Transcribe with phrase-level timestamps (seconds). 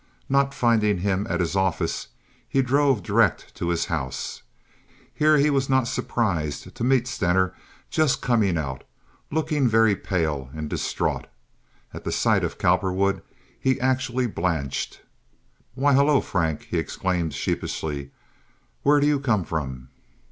[0.27, 2.07] Not finding him at his office,
[2.49, 4.41] he drove direct to his house.
[5.13, 7.53] Here he was not surprised to meet Stener
[7.91, 8.83] just coming out,
[9.29, 11.27] looking very pale and distraught.
[11.93, 13.21] At the sight of Cowperwood
[13.59, 15.01] he actually blanched.
[15.75, 18.09] "Why, hello, Frank," he exclaimed, sheepishly,
[18.81, 19.89] "where do you come from?"